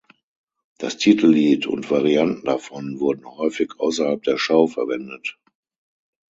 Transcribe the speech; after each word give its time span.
Das 0.79 0.97
Titellied 0.97 1.67
(und 1.67 1.91
Varianten 1.91 2.43
davon) 2.43 2.99
wurden 2.99 3.23
häufig 3.37 3.73
außerhalb 3.79 4.23
der 4.23 4.39
Show 4.39 4.65
verwendet. 4.65 5.37